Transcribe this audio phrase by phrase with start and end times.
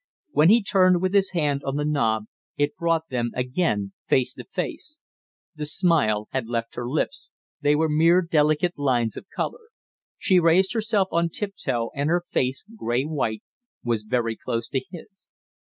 [0.31, 2.25] When he turned with his hand on the knob,
[2.57, 5.03] it brought them again face to face.
[5.53, 7.29] The smile had left her lips,
[7.61, 9.67] they were mere delicate lines of color.
[10.17, 13.43] She raised herself on tiptoe and her face, gray white,
[13.83, 15.29] was very close to his.